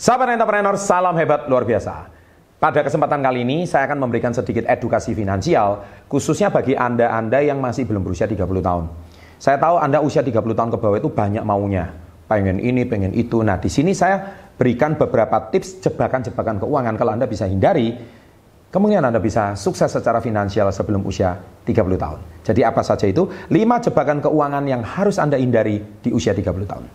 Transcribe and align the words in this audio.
Sahabat 0.00 0.32
entrepreneur, 0.32 0.80
salam 0.80 1.12
hebat 1.20 1.44
luar 1.44 1.68
biasa. 1.68 2.08
Pada 2.56 2.80
kesempatan 2.80 3.20
kali 3.20 3.44
ini 3.44 3.68
saya 3.68 3.84
akan 3.84 4.08
memberikan 4.08 4.32
sedikit 4.32 4.64
edukasi 4.64 5.12
finansial 5.12 5.84
khususnya 6.08 6.48
bagi 6.48 6.72
Anda-Anda 6.72 7.44
yang 7.44 7.60
masih 7.60 7.84
belum 7.84 8.08
berusia 8.08 8.24
30 8.24 8.40
tahun. 8.64 8.88
Saya 9.36 9.60
tahu 9.60 9.76
Anda 9.76 10.00
usia 10.00 10.24
30 10.24 10.40
tahun 10.56 10.72
ke 10.72 10.78
bawah 10.80 10.96
itu 10.96 11.12
banyak 11.12 11.44
maunya. 11.44 11.92
Pengen 12.32 12.64
ini, 12.64 12.88
pengen 12.88 13.12
itu. 13.12 13.44
Nah, 13.44 13.60
di 13.60 13.68
sini 13.68 13.92
saya 13.92 14.24
berikan 14.56 14.96
beberapa 14.96 15.36
tips 15.52 15.84
jebakan-jebakan 15.84 16.64
keuangan 16.64 16.96
kalau 16.96 17.12
Anda 17.12 17.28
bisa 17.28 17.44
hindari 17.44 17.92
kemungkinan 18.72 19.04
Anda 19.04 19.20
bisa 19.20 19.52
sukses 19.52 19.92
secara 19.92 20.24
finansial 20.24 20.72
sebelum 20.72 21.04
usia 21.04 21.36
30 21.68 21.76
tahun. 22.00 22.18
Jadi 22.48 22.64
apa 22.64 22.80
saja 22.80 23.04
itu? 23.04 23.28
5 23.52 23.52
jebakan 23.84 24.24
keuangan 24.24 24.64
yang 24.64 24.80
harus 24.80 25.20
Anda 25.20 25.36
hindari 25.36 25.84
di 26.00 26.08
usia 26.08 26.32
30 26.32 26.64
tahun. 26.64 26.88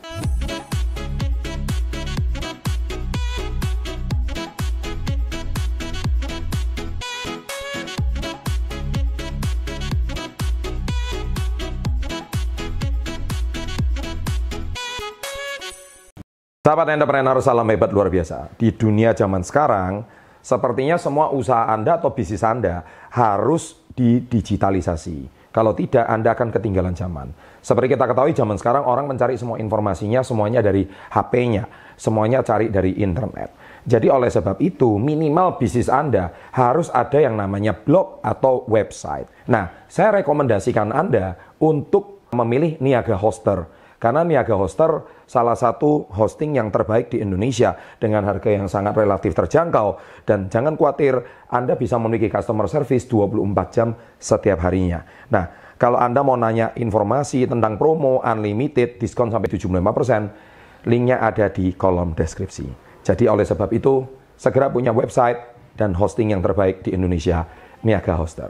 Sahabat 16.66 16.98
entrepreneur, 16.98 17.38
salam 17.46 17.70
hebat 17.70 17.94
luar 17.94 18.10
biasa. 18.10 18.50
Di 18.58 18.74
dunia 18.74 19.14
zaman 19.14 19.46
sekarang, 19.46 20.02
sepertinya 20.42 20.98
semua 20.98 21.30
usaha 21.30 21.70
Anda 21.70 22.02
atau 22.02 22.10
bisnis 22.10 22.42
Anda 22.42 22.82
harus 23.14 23.78
didigitalisasi. 23.94 25.30
Kalau 25.54 25.78
tidak, 25.78 26.10
Anda 26.10 26.34
akan 26.34 26.50
ketinggalan 26.50 26.98
zaman. 26.98 27.38
Seperti 27.62 27.94
kita 27.94 28.10
ketahui, 28.10 28.34
zaman 28.34 28.58
sekarang 28.58 28.82
orang 28.82 29.06
mencari 29.06 29.38
semua 29.38 29.62
informasinya, 29.62 30.26
semuanya 30.26 30.66
dari 30.66 30.90
HP-nya, 30.90 31.70
semuanya 32.02 32.42
cari 32.42 32.74
dari 32.74 32.98
internet. 32.98 33.54
Jadi 33.86 34.10
oleh 34.10 34.34
sebab 34.34 34.58
itu, 34.58 34.98
minimal 34.98 35.62
bisnis 35.62 35.86
Anda 35.86 36.34
harus 36.50 36.90
ada 36.90 37.22
yang 37.22 37.38
namanya 37.38 37.78
blog 37.78 38.26
atau 38.26 38.66
website. 38.66 39.30
Nah, 39.46 39.86
saya 39.86 40.18
rekomendasikan 40.18 40.90
Anda 40.90 41.38
untuk 41.62 42.26
memilih 42.34 42.82
Niaga 42.82 43.22
Hoster 43.22 43.85
karena 43.98 44.22
Niaga 44.28 44.56
Hoster 44.60 45.04
salah 45.26 45.58
satu 45.58 46.06
hosting 46.14 46.60
yang 46.60 46.70
terbaik 46.70 47.10
di 47.10 47.24
Indonesia 47.24 47.76
dengan 47.98 48.28
harga 48.28 48.52
yang 48.52 48.68
sangat 48.70 48.94
relatif 48.96 49.34
terjangkau 49.34 49.98
dan 50.28 50.52
jangan 50.52 50.78
khawatir 50.78 51.24
Anda 51.50 51.80
bisa 51.80 51.98
memiliki 51.98 52.30
customer 52.30 52.70
service 52.70 53.08
24 53.10 53.76
jam 53.76 53.96
setiap 54.20 54.62
harinya. 54.68 55.02
Nah, 55.32 55.76
kalau 55.76 56.00
Anda 56.00 56.24
mau 56.24 56.40
nanya 56.40 56.72
informasi 56.76 57.48
tentang 57.50 57.76
promo 57.76 58.24
unlimited 58.24 58.96
diskon 58.96 59.28
sampai 59.28 59.52
75%, 59.52 60.88
linknya 60.88 61.20
ada 61.20 61.52
di 61.52 61.76
kolom 61.76 62.16
deskripsi. 62.16 62.68
Jadi 63.04 63.28
oleh 63.28 63.44
sebab 63.44 63.70
itu, 63.76 64.02
segera 64.40 64.72
punya 64.72 64.96
website 64.96 65.38
dan 65.76 65.92
hosting 65.94 66.32
yang 66.32 66.40
terbaik 66.40 66.82
di 66.82 66.96
Indonesia 66.96 67.44
Niaga 67.86 68.18
Hoster. 68.18 68.50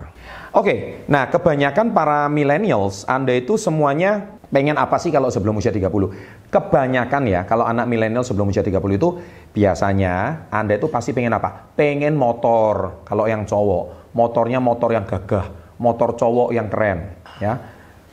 Oke, 0.55 1.03
nah 1.11 1.27
kebanyakan 1.27 1.91
para 1.91 2.31
millennials, 2.31 3.03
Anda 3.03 3.35
itu 3.35 3.59
semuanya 3.59 4.34
pengen 4.49 4.77
apa 4.77 4.97
sih 5.01 5.09
kalau 5.09 5.29
sebelum 5.29 5.57
usia 5.57 5.73
30? 5.73 6.49
Kebanyakan 6.49 7.23
ya, 7.25 7.41
kalau 7.45 7.65
anak 7.65 7.85
milenial 7.89 8.25
sebelum 8.25 8.49
usia 8.49 8.61
30 8.61 8.77
itu 8.97 9.09
biasanya 9.51 10.47
Anda 10.49 10.77
itu 10.77 10.89
pasti 10.89 11.11
pengen 11.11 11.33
apa? 11.35 11.73
Pengen 11.73 12.17
motor. 12.17 13.05
Kalau 13.05 13.25
yang 13.25 13.43
cowok, 13.43 14.13
motornya 14.17 14.59
motor 14.61 14.89
yang 14.93 15.05
gagah, 15.05 15.77
motor 15.81 16.13
cowok 16.13 16.49
yang 16.53 16.67
keren, 16.69 17.17
ya. 17.41 17.53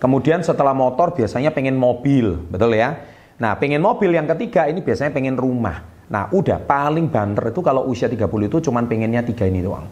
Kemudian 0.02 0.42
setelah 0.42 0.74
motor 0.74 1.14
biasanya 1.14 1.54
pengen 1.54 1.78
mobil, 1.78 2.34
betul 2.50 2.74
ya? 2.74 2.98
Nah, 3.38 3.54
pengen 3.58 3.78
mobil 3.78 4.10
yang 4.10 4.26
ketiga 4.26 4.66
ini 4.66 4.82
biasanya 4.82 5.14
pengen 5.14 5.38
rumah. 5.38 5.82
Nah, 6.10 6.28
udah 6.34 6.58
paling 6.58 7.08
banter 7.08 7.54
itu 7.54 7.62
kalau 7.62 7.86
usia 7.88 8.10
30 8.10 8.50
itu 8.50 8.58
cuman 8.68 8.84
pengennya 8.90 9.22
tiga 9.22 9.46
ini 9.46 9.62
doang 9.62 9.86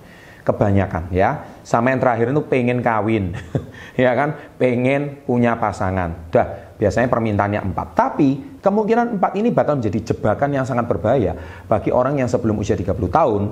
kebanyakan 0.45 1.13
ya. 1.13 1.61
Sama 1.65 1.93
yang 1.95 2.01
terakhir 2.03 2.33
itu 2.33 2.43
pengen 2.49 2.81
kawin, 2.81 3.37
ya 4.01 4.13
kan? 4.17 4.35
Pengen 4.57 5.23
punya 5.25 5.55
pasangan. 5.57 6.33
Dah, 6.33 6.75
biasanya 6.81 7.07
permintaannya 7.07 7.61
empat. 7.71 7.87
Tapi 7.95 8.59
kemungkinan 8.59 9.21
empat 9.21 9.33
ini 9.37 9.53
bakal 9.53 9.79
menjadi 9.79 10.13
jebakan 10.13 10.57
yang 10.57 10.65
sangat 10.65 10.89
berbahaya 10.89 11.37
bagi 11.69 11.93
orang 11.93 12.19
yang 12.19 12.29
sebelum 12.29 12.59
usia 12.59 12.75
30 12.75 12.97
tahun. 12.97 13.43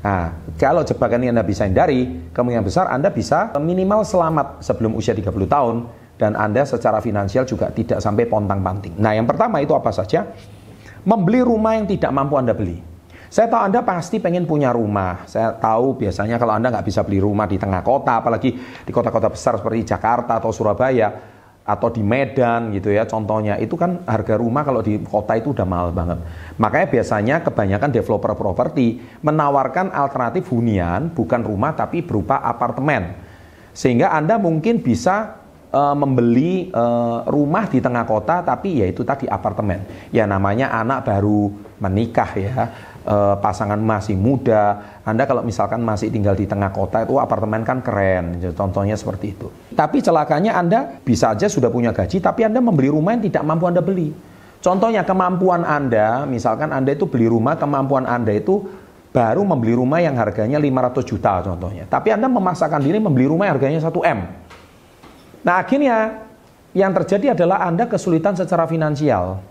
Nah, 0.00 0.32
kalau 0.56 0.80
jebakan 0.80 1.20
ini 1.20 1.28
Anda 1.36 1.44
bisa 1.44 1.68
hindari, 1.68 2.32
kemungkinan 2.32 2.64
besar 2.64 2.88
Anda 2.88 3.12
bisa 3.12 3.52
minimal 3.60 4.00
selamat 4.00 4.64
sebelum 4.64 4.96
usia 4.96 5.12
30 5.12 5.28
tahun 5.44 5.76
dan 6.16 6.36
Anda 6.36 6.64
secara 6.64 7.04
finansial 7.04 7.44
juga 7.44 7.68
tidak 7.68 8.00
sampai 8.00 8.24
pontang-panting. 8.24 8.96
Nah, 8.96 9.12
yang 9.16 9.28
pertama 9.28 9.60
itu 9.60 9.76
apa 9.76 9.92
saja? 9.92 10.24
Membeli 11.04 11.40
rumah 11.40 11.76
yang 11.76 11.88
tidak 11.88 12.12
mampu 12.12 12.36
Anda 12.36 12.52
beli. 12.52 12.89
Saya 13.30 13.46
tahu 13.46 13.62
Anda 13.62 13.86
pasti 13.86 14.18
pengen 14.18 14.42
punya 14.42 14.74
rumah. 14.74 15.22
Saya 15.30 15.54
tahu 15.54 15.94
biasanya 15.94 16.34
kalau 16.34 16.58
Anda 16.58 16.74
nggak 16.74 16.82
bisa 16.82 17.06
beli 17.06 17.22
rumah 17.22 17.46
di 17.46 17.62
tengah 17.62 17.78
kota, 17.86 18.18
apalagi 18.18 18.50
di 18.58 18.90
kota-kota 18.90 19.30
besar 19.30 19.54
seperti 19.54 19.86
Jakarta 19.86 20.42
atau 20.42 20.50
Surabaya, 20.50 21.14
atau 21.70 21.88
di 21.94 22.02
Medan 22.02 22.74
gitu 22.74 22.90
ya 22.90 23.06
contohnya. 23.06 23.54
Itu 23.62 23.78
kan 23.78 24.02
harga 24.02 24.34
rumah 24.34 24.66
kalau 24.66 24.82
di 24.82 24.98
kota 25.06 25.38
itu 25.38 25.54
udah 25.54 25.62
mahal 25.62 25.94
banget. 25.94 26.18
Makanya 26.58 26.86
biasanya 26.90 27.36
kebanyakan 27.46 27.90
developer 27.94 28.34
properti 28.34 28.98
menawarkan 29.22 29.94
alternatif 29.94 30.50
hunian 30.50 31.14
bukan 31.14 31.46
rumah 31.46 31.78
tapi 31.78 32.02
berupa 32.02 32.42
apartemen. 32.42 33.14
Sehingga 33.70 34.10
anda 34.10 34.36
mungkin 34.42 34.82
bisa 34.82 35.39
uh, 35.72 35.94
membeli 35.96 36.68
uh, 36.70 37.26
rumah 37.26 37.66
di 37.66 37.78
tengah 37.78 38.04
kota 38.04 38.42
tapi 38.42 38.82
ya 38.82 38.86
itu 38.86 39.06
tadi 39.06 39.26
apartemen 39.26 40.10
ya 40.14 40.26
namanya 40.26 40.70
anak 40.74 41.06
baru 41.06 41.50
menikah 41.80 42.30
ya 42.36 42.54
uh, 43.06 43.36
pasangan 43.38 43.78
masih 43.78 44.16
muda, 44.18 44.98
Anda 45.06 45.24
kalau 45.24 45.44
misalkan 45.44 45.80
masih 45.80 46.12
tinggal 46.12 46.36
di 46.36 46.44
tengah 46.44 46.72
kota 46.74 47.04
itu 47.04 47.16
apartemen 47.16 47.64
kan 47.64 47.80
keren, 47.80 48.40
contohnya 48.52 48.96
seperti 48.96 49.36
itu. 49.36 49.48
Tapi 49.72 50.04
celakanya 50.04 50.58
Anda 50.58 51.00
bisa 51.00 51.32
aja 51.32 51.46
sudah 51.48 51.72
punya 51.72 51.94
gaji, 51.94 52.20
tapi 52.20 52.44
Anda 52.44 52.60
membeli 52.60 52.92
rumah 52.92 53.16
yang 53.16 53.24
tidak 53.24 53.44
mampu 53.46 53.64
Anda 53.68 53.80
beli. 53.80 54.12
Contohnya 54.60 55.08
kemampuan 55.08 55.64
Anda, 55.64 56.28
misalkan 56.28 56.68
Anda 56.68 56.92
itu 56.92 57.08
beli 57.08 57.24
rumah, 57.24 57.56
kemampuan 57.56 58.04
Anda 58.04 58.36
itu 58.36 58.68
baru 59.10 59.42
membeli 59.42 59.74
rumah 59.74 59.98
yang 59.98 60.14
harganya 60.20 60.60
500 60.60 61.02
juta 61.02 61.42
contohnya. 61.42 61.88
Tapi 61.88 62.12
Anda 62.12 62.28
memaksakan 62.28 62.84
diri 62.84 63.00
membeli 63.00 63.26
rumah 63.26 63.48
harganya 63.48 63.80
1 63.80 63.88
M. 64.04 64.20
Nah 65.40 65.60
akhirnya 65.60 66.26
yang 66.76 66.94
terjadi 66.94 67.34
adalah 67.34 67.66
Anda 67.66 67.90
kesulitan 67.90 68.38
secara 68.38 68.68
finansial. 68.70 69.42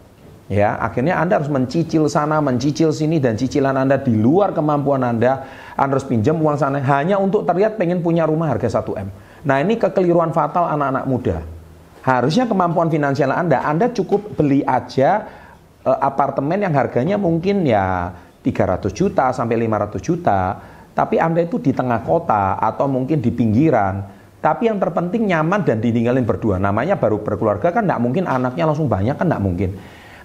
Ya, 0.50 0.82
akhirnya 0.82 1.22
Anda 1.22 1.38
harus 1.38 1.52
mencicil 1.52 2.10
sana, 2.10 2.42
mencicil 2.42 2.90
sini 2.90 3.22
dan 3.22 3.38
cicilan 3.38 3.78
Anda 3.78 4.02
di 4.02 4.18
luar 4.18 4.50
kemampuan 4.50 5.06
Anda. 5.06 5.46
Anda 5.78 5.94
harus 5.94 6.10
pinjam 6.10 6.42
uang 6.42 6.58
sana 6.58 6.82
hanya 6.82 7.22
untuk 7.22 7.46
terlihat 7.46 7.78
pengen 7.78 8.02
punya 8.02 8.26
rumah 8.26 8.50
harga 8.50 8.82
1 8.82 8.98
M. 8.98 9.14
Nah, 9.46 9.62
ini 9.62 9.78
kekeliruan 9.78 10.34
fatal 10.34 10.66
anak-anak 10.74 11.06
muda. 11.06 11.38
Harusnya 12.02 12.50
kemampuan 12.50 12.90
finansial 12.90 13.30
Anda, 13.30 13.62
Anda 13.62 13.94
cukup 13.94 14.34
beli 14.34 14.66
aja 14.66 15.30
e, 15.86 15.92
apartemen 16.02 16.58
yang 16.58 16.74
harganya 16.74 17.22
mungkin 17.22 17.62
ya 17.68 18.10
300 18.42 18.90
juta 18.90 19.30
sampai 19.30 19.54
500 19.70 20.02
juta, 20.02 20.58
tapi 20.98 21.22
Anda 21.22 21.46
itu 21.46 21.62
di 21.62 21.78
tengah 21.78 22.02
kota 22.02 22.58
atau 22.58 22.90
mungkin 22.90 23.22
di 23.22 23.30
pinggiran. 23.30 24.18
Tapi 24.40 24.72
yang 24.72 24.80
terpenting 24.80 25.28
nyaman 25.28 25.68
dan 25.68 25.84
ditinggalin 25.84 26.24
berdua. 26.24 26.56
Namanya 26.56 26.96
baru 26.96 27.20
berkeluarga 27.20 27.76
kan 27.76 27.84
enggak 27.84 28.00
mungkin 28.00 28.24
anaknya 28.24 28.64
langsung 28.64 28.88
banyak 28.88 29.20
kan 29.20 29.28
enggak 29.28 29.44
mungkin. 29.44 29.70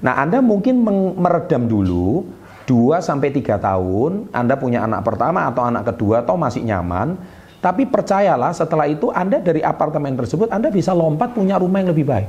Nah, 0.07 0.23
Anda 0.23 0.39
mungkin 0.39 0.87
meredam 1.19 1.67
dulu 1.67 2.23
2 2.71 3.03
sampai 3.03 3.35
3 3.35 3.59
tahun, 3.59 4.31
Anda 4.31 4.55
punya 4.55 4.87
anak 4.87 5.03
pertama 5.03 5.51
atau 5.51 5.67
anak 5.67 5.91
kedua 5.95 6.23
atau 6.23 6.39
masih 6.39 6.63
nyaman, 6.63 7.19
tapi 7.65 7.89
percayalah 7.89 8.53
setelah 8.53 8.85
itu 8.85 9.09
Anda 9.09 9.41
dari 9.41 9.65
apartemen 9.65 10.13
tersebut 10.15 10.53
Anda 10.53 10.69
bisa 10.69 10.93
lompat 10.93 11.33
punya 11.33 11.57
rumah 11.57 11.81
yang 11.81 11.97
lebih 11.97 12.05
baik. 12.05 12.29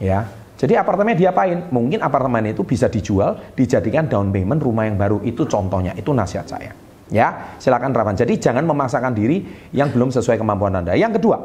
Ya. 0.00 0.24
Jadi 0.56 0.72
apartemen 0.72 1.12
diapain? 1.12 1.68
Mungkin 1.68 2.00
apartemen 2.00 2.48
itu 2.48 2.64
bisa 2.64 2.88
dijual, 2.88 3.36
dijadikan 3.52 4.08
down 4.08 4.32
payment 4.32 4.64
rumah 4.64 4.88
yang 4.88 4.96
baru. 4.96 5.20
Itu 5.20 5.44
contohnya, 5.44 5.92
itu 5.92 6.16
nasihat 6.16 6.48
saya. 6.48 6.72
Ya, 7.06 7.54
silakan 7.62 7.94
terapkan. 7.94 8.18
Jadi 8.18 8.38
jangan 8.42 8.66
memaksakan 8.66 9.14
diri 9.14 9.46
yang 9.70 9.94
belum 9.94 10.10
sesuai 10.10 10.42
kemampuan 10.42 10.74
Anda. 10.74 10.98
Yang 10.98 11.22
kedua, 11.22 11.38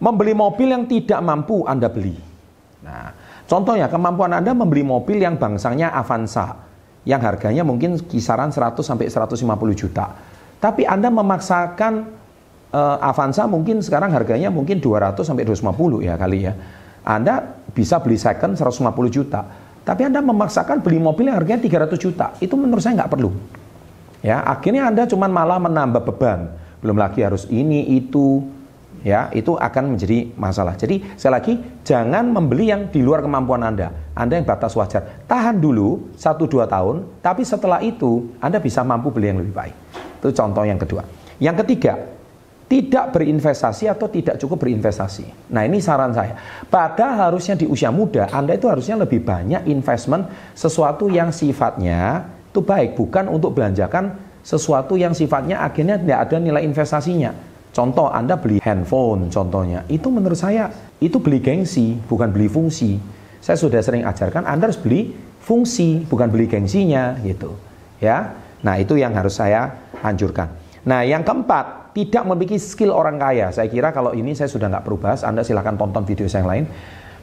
membeli 0.00 0.32
mobil 0.32 0.72
yang 0.72 0.88
tidak 0.88 1.20
mampu 1.20 1.68
Anda 1.68 1.92
beli. 1.92 2.16
Nah, 2.80 3.26
Contohnya, 3.46 3.86
kemampuan 3.86 4.34
Anda 4.34 4.50
membeli 4.50 4.82
mobil 4.82 5.22
yang 5.22 5.38
bangsanya 5.38 5.94
Avanza, 5.94 6.66
yang 7.06 7.22
harganya 7.22 7.62
mungkin 7.62 7.94
kisaran 7.94 8.50
100 8.50 8.82
sampai 8.82 9.06
150 9.06 9.38
juta. 9.78 10.10
Tapi 10.58 10.82
Anda 10.82 11.14
memaksakan 11.14 11.92
uh, 12.74 12.98
Avanza 12.98 13.46
mungkin 13.46 13.78
sekarang 13.86 14.10
harganya 14.10 14.50
mungkin 14.50 14.82
200 14.82 15.22
sampai 15.22 15.46
250 15.46 16.02
ya 16.02 16.14
kali 16.18 16.38
ya. 16.42 16.52
Anda 17.06 17.62
bisa 17.70 18.02
beli 18.02 18.18
second 18.18 18.58
150 18.58 18.82
juta. 19.14 19.46
Tapi 19.86 20.02
Anda 20.02 20.18
memaksakan 20.18 20.82
beli 20.82 20.98
mobil 20.98 21.30
yang 21.30 21.38
harganya 21.38 21.62
300 21.86 21.94
juta. 22.02 22.34
Itu 22.42 22.58
menurut 22.58 22.82
saya 22.82 22.98
nggak 22.98 23.12
perlu. 23.14 23.30
Ya, 24.26 24.42
akhirnya 24.42 24.90
Anda 24.90 25.06
cuma 25.06 25.30
malah 25.30 25.62
menambah 25.62 26.02
beban. 26.02 26.50
Belum 26.82 26.98
lagi 26.98 27.22
harus 27.22 27.46
ini, 27.46 27.94
itu, 27.94 28.42
ya 29.06 29.30
itu 29.30 29.54
akan 29.54 29.94
menjadi 29.94 30.34
masalah. 30.34 30.74
Jadi 30.74 30.98
sekali 31.14 31.34
lagi 31.38 31.54
jangan 31.86 32.26
membeli 32.34 32.74
yang 32.74 32.90
di 32.90 33.06
luar 33.06 33.22
kemampuan 33.22 33.62
Anda. 33.62 33.94
Anda 34.18 34.42
yang 34.42 34.46
batas 34.50 34.74
wajar. 34.74 35.22
Tahan 35.30 35.62
dulu 35.62 36.10
1-2 36.18 36.66
tahun, 36.66 36.96
tapi 37.22 37.46
setelah 37.46 37.78
itu 37.86 38.34
Anda 38.42 38.58
bisa 38.58 38.82
mampu 38.82 39.14
beli 39.14 39.30
yang 39.30 39.38
lebih 39.38 39.54
baik. 39.54 39.74
Itu 40.18 40.34
contoh 40.34 40.66
yang 40.66 40.82
kedua. 40.82 41.06
Yang 41.38 41.62
ketiga, 41.62 41.94
tidak 42.66 43.14
berinvestasi 43.14 43.86
atau 43.86 44.10
tidak 44.10 44.42
cukup 44.42 44.66
berinvestasi. 44.66 45.54
Nah 45.54 45.62
ini 45.62 45.78
saran 45.78 46.10
saya. 46.10 46.34
Padahal 46.66 47.30
harusnya 47.30 47.54
di 47.54 47.62
usia 47.62 47.94
muda 47.94 48.26
Anda 48.34 48.58
itu 48.58 48.66
harusnya 48.66 48.98
lebih 48.98 49.22
banyak 49.22 49.70
investment 49.70 50.26
sesuatu 50.50 51.06
yang 51.06 51.30
sifatnya 51.30 52.26
itu 52.56 52.64
baik, 52.64 52.96
bukan 52.96 53.28
untuk 53.28 53.52
belanjakan 53.52 54.16
sesuatu 54.40 54.96
yang 54.96 55.12
sifatnya 55.12 55.60
akhirnya 55.60 56.00
tidak 56.00 56.18
ada 56.24 56.36
nilai 56.40 56.64
investasinya. 56.64 57.36
Contoh 57.76 58.08
Anda 58.08 58.40
beli 58.40 58.64
handphone 58.64 59.28
contohnya, 59.28 59.84
itu 59.92 60.08
menurut 60.08 60.40
saya 60.40 60.72
itu 60.96 61.20
beli 61.20 61.44
gengsi, 61.44 62.00
bukan 62.08 62.32
beli 62.32 62.48
fungsi. 62.48 62.96
Saya 63.44 63.60
sudah 63.60 63.84
sering 63.84 64.08
ajarkan 64.08 64.48
Anda 64.48 64.72
harus 64.72 64.80
beli 64.80 65.12
fungsi, 65.44 66.08
bukan 66.08 66.32
beli 66.32 66.48
gengsinya 66.48 67.20
gitu. 67.20 67.52
Ya. 68.00 68.32
Nah, 68.64 68.80
itu 68.80 68.96
yang 68.96 69.12
harus 69.12 69.36
saya 69.36 69.76
anjurkan. 70.00 70.48
Nah, 70.88 71.04
yang 71.04 71.20
keempat, 71.20 71.92
tidak 71.92 72.24
memiliki 72.24 72.56
skill 72.56 72.96
orang 72.96 73.20
kaya. 73.20 73.52
Saya 73.52 73.68
kira 73.68 73.92
kalau 73.92 74.16
ini 74.16 74.32
saya 74.32 74.48
sudah 74.48 74.72
nggak 74.72 74.84
perlu 74.88 74.96
bahas, 74.96 75.20
Anda 75.20 75.44
silahkan 75.44 75.76
tonton 75.76 76.08
video 76.08 76.24
saya 76.24 76.40
yang 76.40 76.50
lain. 76.50 76.64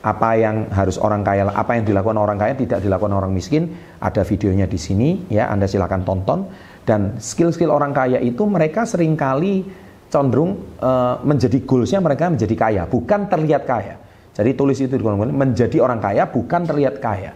Apa 0.03 0.35
yang 0.35 0.67
harus 0.67 0.99
orang 0.99 1.23
kaya, 1.23 1.47
apa 1.47 1.79
yang 1.79 1.87
dilakukan 1.87 2.19
orang 2.19 2.35
kaya 2.35 2.59
tidak 2.59 2.83
dilakukan 2.83 3.15
orang 3.15 3.31
miskin. 3.31 3.71
Ada 4.03 4.27
videonya 4.27 4.67
di 4.67 4.75
sini, 4.75 5.31
ya 5.31 5.47
Anda 5.47 5.63
silahkan 5.63 6.03
tonton. 6.03 6.51
Dan 6.83 7.15
skill-skill 7.23 7.71
orang 7.71 7.95
kaya 7.95 8.19
itu 8.19 8.43
mereka 8.43 8.83
sering 8.83 9.15
kali 9.15 9.63
cenderung 10.11 10.77
uh, 10.83 11.23
menjadi 11.23 11.63
goalsnya 11.63 12.03
mereka 12.03 12.27
menjadi 12.27 12.55
kaya, 12.59 12.83
bukan 12.85 13.31
terlihat 13.31 13.63
kaya. 13.63 13.95
Jadi 14.33 14.51
tulis 14.57 14.77
itu 14.81 14.93
di 14.93 15.01
kolom 15.01 15.29
menjadi 15.29 15.77
orang 15.79 16.03
kaya 16.03 16.27
bukan 16.27 16.61
terlihat 16.65 16.99
kaya. 16.99 17.31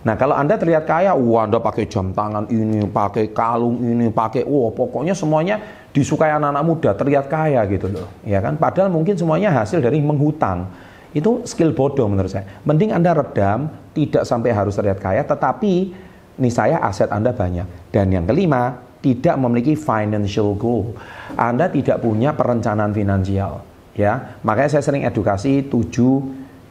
Nah 0.00 0.16
kalau 0.16 0.32
Anda 0.32 0.56
terlihat 0.56 0.88
kaya, 0.88 1.12
wah 1.12 1.44
Anda 1.44 1.60
pakai 1.60 1.84
jam 1.84 2.16
tangan 2.16 2.48
ini, 2.48 2.88
pakai 2.88 3.36
kalung 3.36 3.84
ini, 3.84 4.08
pakai, 4.08 4.48
wah 4.48 4.72
pokoknya 4.72 5.12
semuanya 5.12 5.60
disukai 5.92 6.32
anak-anak 6.32 6.64
muda, 6.64 6.90
terlihat 6.96 7.28
kaya 7.28 7.60
gitu 7.68 7.92
loh. 7.92 8.08
Ya 8.24 8.40
kan? 8.40 8.56
Padahal 8.56 8.88
mungkin 8.88 9.16
semuanya 9.20 9.52
hasil 9.52 9.84
dari 9.84 10.00
menghutang. 10.00 10.72
Itu 11.10 11.42
skill 11.46 11.74
bodoh 11.74 12.06
menurut 12.06 12.30
saya. 12.30 12.46
Mending 12.62 12.94
Anda 12.94 13.16
redam, 13.16 13.70
tidak 13.96 14.22
sampai 14.26 14.54
harus 14.54 14.78
terlihat 14.78 15.02
kaya, 15.02 15.22
tetapi 15.26 15.92
nih 16.38 16.52
saya 16.52 16.78
aset 16.82 17.10
Anda 17.10 17.34
banyak. 17.34 17.90
Dan 17.90 18.14
yang 18.14 18.24
kelima, 18.24 18.78
tidak 19.00 19.34
memiliki 19.40 19.74
financial 19.74 20.54
goal. 20.54 20.94
Anda 21.34 21.66
tidak 21.72 22.04
punya 22.04 22.36
perencanaan 22.36 22.94
finansial. 22.94 23.66
Ya, 23.98 24.38
makanya 24.46 24.78
saya 24.78 24.86
sering 24.86 25.02
edukasi 25.02 25.66
tujuh 25.66 26.22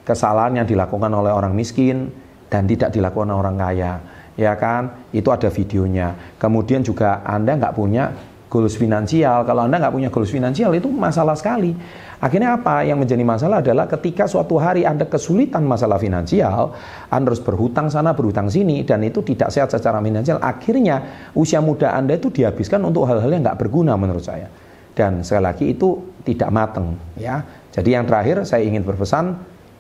kesalahan 0.08 0.64
yang 0.64 0.68
dilakukan 0.68 1.12
oleh 1.12 1.30
orang 1.30 1.52
miskin, 1.52 2.10
dan 2.50 2.66
tidak 2.66 2.90
dilakukan 2.92 3.30
orang 3.30 3.56
kaya 3.56 4.02
ya 4.36 4.58
kan 4.58 5.06
itu 5.14 5.30
ada 5.30 5.48
videonya 5.48 6.36
kemudian 6.42 6.82
juga 6.82 7.22
anda 7.24 7.56
nggak 7.56 7.78
punya 7.78 8.10
goals 8.50 8.76
finansial 8.76 9.46
kalau 9.46 9.70
anda 9.70 9.78
nggak 9.78 9.94
punya 9.94 10.10
goals 10.10 10.34
finansial 10.34 10.74
itu 10.74 10.90
masalah 10.90 11.38
sekali 11.38 11.78
akhirnya 12.20 12.60
apa? 12.60 12.84
Yang 12.86 13.08
menjadi 13.08 13.24
masalah 13.24 13.58
adalah 13.64 13.88
ketika 13.88 14.28
suatu 14.28 14.60
hari 14.60 14.86
anda 14.86 15.08
kesulitan 15.08 15.66
masalah 15.66 15.98
finansial 15.98 16.76
anda 17.10 17.28
harus 17.32 17.42
berhutang 17.42 17.90
sana 17.90 18.14
berhutang 18.14 18.52
sini 18.52 18.86
dan 18.86 19.02
itu 19.02 19.26
tidak 19.26 19.50
sehat 19.50 19.74
secara 19.74 20.04
finansial. 20.04 20.38
Akhirnya 20.44 21.28
usia 21.34 21.60
muda 21.64 21.96
anda 21.96 22.16
itu 22.16 22.30
dihabiskan 22.30 22.84
untuk 22.84 23.08
hal-hal 23.10 23.32
yang 23.32 23.42
nggak 23.42 23.60
berguna 23.60 23.98
menurut 23.98 24.24
saya. 24.24 24.52
Dan 24.94 25.24
sekali 25.24 25.44
lagi 25.44 25.66
itu 25.72 26.20
tidak 26.28 26.52
mateng 26.52 26.94
ya. 27.16 27.42
Jadi 27.72 27.96
yang 27.96 28.04
terakhir 28.04 28.44
saya 28.44 28.68
ingin 28.68 28.84
berpesan 28.84 29.34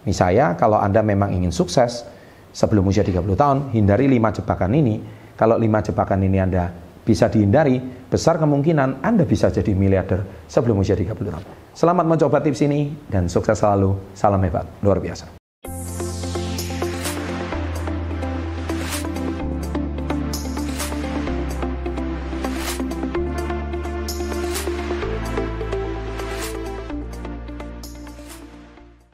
misalnya 0.07 0.55
kalau 0.55 0.79
anda 0.79 1.03
memang 1.03 1.35
ingin 1.35 1.51
sukses 1.51 2.07
sebelum 2.53 2.89
usia 2.89 3.05
30 3.05 3.23
tahun, 3.37 3.57
hindari 3.75 4.09
lima 4.09 4.33
jebakan 4.33 4.73
ini. 4.73 4.95
Kalau 5.39 5.55
lima 5.55 5.79
jebakan 5.79 6.19
ini 6.27 6.35
Anda 6.35 6.67
bisa 7.07 7.31
dihindari, 7.31 7.79
besar 8.09 8.37
kemungkinan 8.37 9.01
Anda 9.01 9.23
bisa 9.23 9.49
jadi 9.49 9.71
miliarder 9.73 10.45
sebelum 10.45 10.83
usia 10.83 10.93
30 10.93 11.15
tahun. 11.15 11.45
Selamat 11.73 12.05
mencoba 12.05 12.43
tips 12.43 12.61
ini 12.67 12.91
dan 13.07 13.31
sukses 13.31 13.55
selalu. 13.55 14.11
Salam 14.11 14.43
hebat, 14.43 14.67
luar 14.83 14.99
biasa. 14.99 15.38